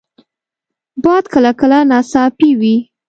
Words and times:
باد 1.03 1.23
کله 1.33 1.51
کله 1.61 1.79
ناڅاپي 1.89 2.49
وي 2.59 2.75